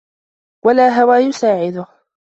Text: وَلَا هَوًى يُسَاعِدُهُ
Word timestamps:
وَلَا 0.65 0.89
هَوًى 0.89 1.17
يُسَاعِدُهُ 1.19 1.85